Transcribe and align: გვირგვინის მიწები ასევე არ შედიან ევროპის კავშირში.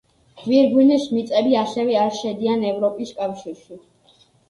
გვირგვინის 0.43 1.05
მიწები 1.17 1.53
ასევე 1.65 2.01
არ 2.07 2.17
შედიან 2.25 2.67
ევროპის 2.73 3.15
კავშირში. 3.23 3.83